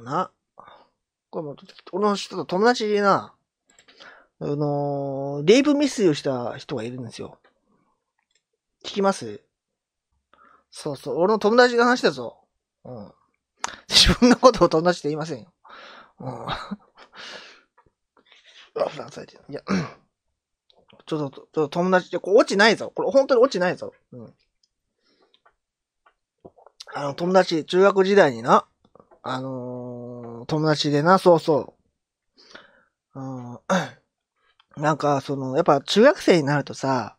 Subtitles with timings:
[0.00, 0.30] な。
[1.30, 1.56] これも、
[1.92, 3.34] 俺の人と友達でな、
[4.40, 7.38] あのー、レイプ未遂をした人がいるんですよ。
[8.84, 9.40] 聞きます？
[10.70, 11.16] そうそう。
[11.18, 12.38] 俺の友達が話したぞ。
[12.84, 13.12] うん。
[13.88, 15.52] 自分のことを友達って言いませんよ。
[16.20, 16.28] うん。
[16.50, 16.58] あ、
[18.88, 19.22] フランス。
[19.22, 19.62] いや、
[21.06, 22.92] ちょっと、ちょっと友達、これ落ちないぞ。
[22.94, 23.92] これ本当に落ちないぞ。
[24.12, 24.34] うん。
[26.92, 28.66] あの、友達、中学時代にな、
[29.22, 29.83] あのー、
[30.46, 31.74] 友達でな、そうそ
[33.14, 33.20] う。
[33.20, 33.58] うん、
[34.82, 37.16] なんか、その、やっぱ中学生になるとさ、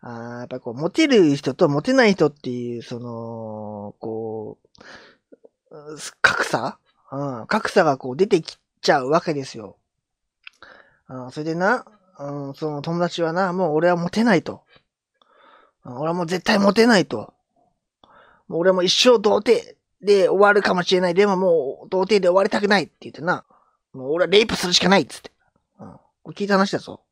[0.00, 4.58] あやっぱこう、モテる人とモテない人っていう、その、こ
[5.70, 6.78] う、格差？
[7.10, 9.76] うん、格差がこう出てきちゃうわけですよ。
[11.08, 11.84] うん、それでな、
[12.18, 14.62] うん、その友達はな、もう俺はモテないと。
[15.84, 17.34] うん俺はもう絶対モテないと。
[18.48, 21.14] もう俺はもう一生童貞で終わるかもしれない。
[21.14, 23.44] でももう童貞で終わりたくないって言ってな。
[23.92, 25.30] もう俺はレイプするしかないっつって。
[25.80, 25.92] うん。
[26.22, 27.02] これ聞いた話だぞ。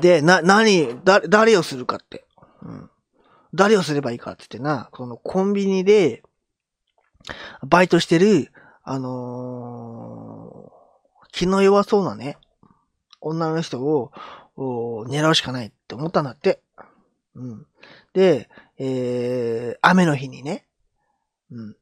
[0.00, 2.24] で、な、何、だ、誰をするかって。
[2.62, 2.90] うん。
[3.54, 6.22] 誰をすればいいかって言ってな、このコンビニで、
[7.66, 12.38] バイトしてる、あのー、気の弱そうなね、
[13.20, 14.12] 女の人を、
[14.56, 16.62] 狙うしかないって思ったんだって。
[17.34, 17.66] うん。
[18.12, 20.66] で、えー、雨の日にね、
[21.52, 21.76] うん。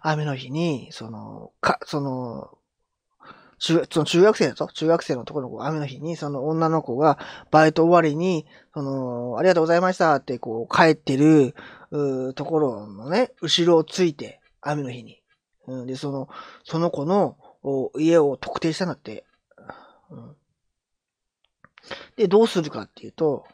[0.00, 2.56] 雨の日に、その、か、その、
[3.58, 4.68] 中、その中学生だと？
[4.68, 7.18] 中学生のところの雨の日に、その女の子が
[7.50, 11.54] バイト終わりに、その、ありがとうございましたってこう帰ってる、
[11.90, 15.22] うところのね、後ろをついて、雨の日に。
[15.66, 16.28] うん、で、その、
[16.64, 17.36] その子の
[17.98, 19.24] 家を特定したんだって。
[20.10, 20.36] うん、
[22.16, 23.44] で、どうするかっていうと、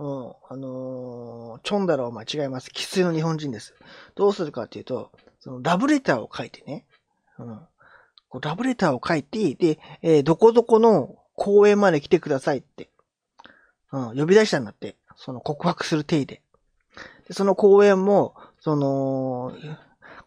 [0.00, 2.70] うん、あのー、チョンダラは間違えます。
[2.72, 3.74] 生粋の日本人です。
[4.14, 6.86] どうするかっていうと、そのラブレターを書いてね、
[7.38, 7.60] うん、
[8.28, 12.88] こうラブレターを書いて、で、えー、どこどこの公園まで来てくださいって、
[13.92, 14.96] うん、呼び出したんだって。
[15.22, 16.42] その告白する体で。
[17.28, 19.52] でその公園も、その、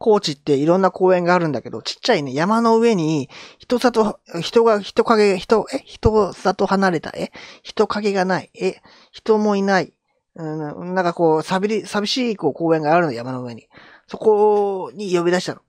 [0.03, 7.31] 高知っていろんな公園があるんだけど、ちっちゃいね、山の上に、人里、人が、人影、人、え、人里離れた、え、
[7.61, 8.81] 人影がない、え、
[9.13, 9.93] 人もいない、
[10.35, 13.69] うん、なんかこう、寂り、寂しいこう公園があるの、山の上に。
[14.07, 15.61] そこに呼び出したの。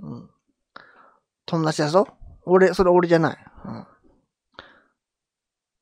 [0.00, 0.30] うん。
[1.44, 2.08] 友達だぞ。
[2.46, 3.36] 俺、それ俺じゃない。
[3.66, 3.86] うん。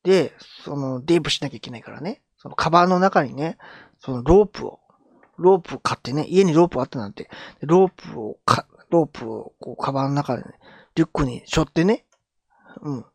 [0.03, 0.33] で、
[0.65, 2.21] その、デープしなきゃいけないからね。
[2.37, 3.57] その、カバンの中にね、
[3.99, 4.79] そのロープを、
[5.37, 7.29] ロープを買ってね、家にロープあったなんて、
[7.61, 10.49] ロープをか、ロープを、こう、カバンの中でね、
[10.95, 12.05] リュックに背負ってね、
[12.81, 13.05] うん。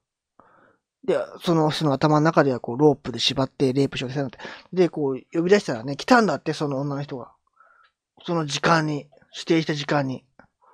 [1.05, 4.39] で、その人の頭の中ではこう、ロープで縛ってレイプしようとしたなんて。
[4.73, 7.33] で、こう、呼び出したらね、来たんだって、その女の人が。
[8.25, 10.25] その時間に、指定した時間に、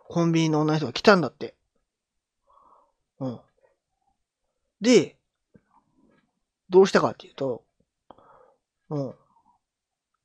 [0.09, 1.54] コンビニの女の人が来たんだって。
[3.20, 3.41] うん。
[4.80, 5.16] で、
[6.69, 7.65] どうしたかっていうと、
[8.91, 9.15] うん。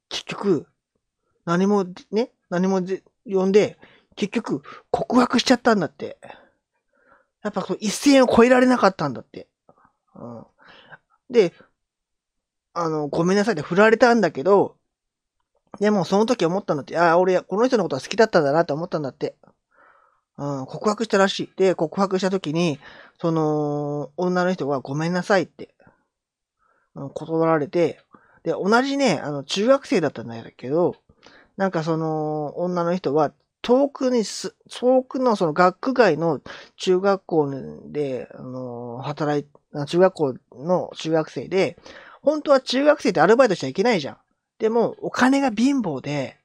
[0.09, 0.67] 結局、
[1.45, 3.77] 何もね、何もで呼んで、
[4.15, 4.61] 結局、
[4.91, 6.17] 告白しちゃったんだって。
[7.43, 9.47] やっぱそ一線を越えられなかったんだって。
[10.15, 10.45] うん。
[11.29, 11.53] で、
[12.73, 14.77] あの、ごめんなさいって振られたんだけど、
[15.79, 19.35] でもその時思ったんだって、ああ、俺、この人のことは好きだったんだなって思ったんだって。
[20.37, 21.53] うん、告白したらしい。
[21.57, 22.79] で、告白した時に、
[23.19, 25.75] その、女の人はごめんなさいって、
[26.95, 27.99] うん、断られて、
[28.43, 30.95] で、同じね、あの、中学生だったんだけど、
[31.57, 36.41] なんかその、女の人は、遠くにす、遠くのその学区外の
[36.75, 37.51] 中学校
[37.87, 39.47] で、あの、働い、
[39.85, 41.77] 中学校の中学生で、
[42.21, 44.17] 本当は中学生ってアルバイトしちゃいけないじゃん。
[44.59, 46.37] でも、お金が貧乏で、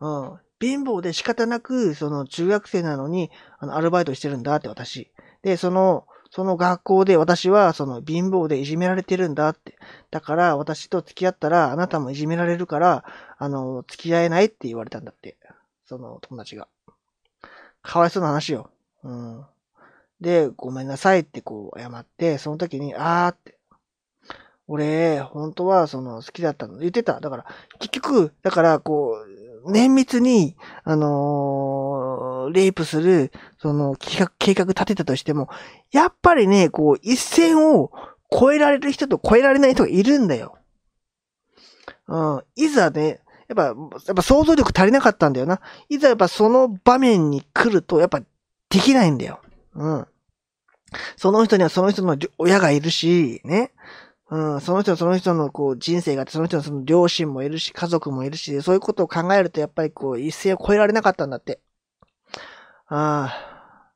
[0.00, 5.10] うん、貧乏で仕方なく、その中学生なのに、あの、アルバイトしてるんだって私。
[5.42, 9.76] で、その、その学校で私はその貧乏でいじめられてるんだって。
[10.10, 13.04] だから私と付き合ったらあなたもいじめられるから、
[13.38, 15.36] あの、付き合えないって言われたんだって。
[15.86, 16.68] その友達が。
[17.82, 18.70] かわいそうな話よ。
[19.02, 19.44] うん。
[20.20, 23.56] で、ごめんなさいってこう謝って、その時に、あーって。
[24.68, 26.78] 俺、本当はその好きだったの。
[26.78, 27.18] 言ってた。
[27.18, 27.46] だから、
[27.80, 29.16] 結局、だからこ
[29.64, 31.99] う、綿密に、あのー、
[32.48, 35.48] レイプする、その計画、計画立てたとしても、
[35.92, 37.90] やっぱりね、こう、一線を
[38.30, 40.56] 超えられる人と超えられない人がいるんだよ。
[42.08, 42.42] うん。
[42.56, 45.60] いざね、やっぱ、やっぱ想像力足りなかったんだよな。
[45.88, 49.40] いざやっぱその場面に来ると、やっぱできないんだよ。
[49.74, 50.06] うん。
[51.16, 53.72] その人にはその人の親がいるし、ね。
[54.30, 61.60] うん、その人はその人のこう人生があって、その人のその両親もいるし、家族もいるし、そういうことを考えるとやっぱりこう一線を越えられなかったんだって。
[62.92, 63.92] ああ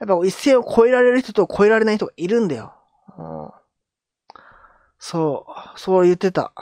[0.00, 2.74] やっぱ一線を越えられる人と越えられない人がいるんだよ。
[3.18, 3.50] うん、
[4.98, 6.52] そう、そう言ってた。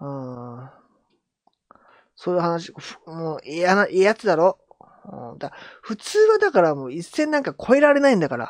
[0.00, 0.70] うん、
[2.14, 2.72] そういう話、
[3.06, 4.58] もう嫌な、嫌やつだろ？
[5.10, 5.50] うん、だ
[5.82, 8.46] 普通はだからもう一線なんか越えられないんだから。